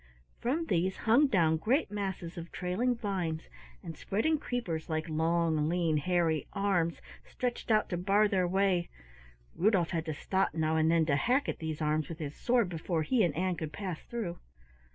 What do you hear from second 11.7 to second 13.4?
arms with his sword before he and